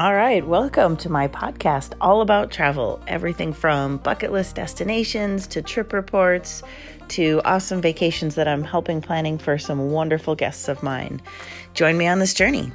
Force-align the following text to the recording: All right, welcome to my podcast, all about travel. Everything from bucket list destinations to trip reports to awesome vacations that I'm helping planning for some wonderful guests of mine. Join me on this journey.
All 0.00 0.14
right, 0.14 0.46
welcome 0.46 0.96
to 0.96 1.10
my 1.10 1.28
podcast, 1.28 1.92
all 2.00 2.22
about 2.22 2.50
travel. 2.50 3.02
Everything 3.06 3.52
from 3.52 3.98
bucket 3.98 4.32
list 4.32 4.54
destinations 4.54 5.46
to 5.48 5.60
trip 5.60 5.92
reports 5.92 6.62
to 7.08 7.42
awesome 7.44 7.82
vacations 7.82 8.34
that 8.36 8.48
I'm 8.48 8.64
helping 8.64 9.02
planning 9.02 9.36
for 9.36 9.58
some 9.58 9.90
wonderful 9.90 10.34
guests 10.34 10.68
of 10.68 10.82
mine. 10.82 11.20
Join 11.74 11.98
me 11.98 12.06
on 12.06 12.18
this 12.18 12.32
journey. 12.32 12.72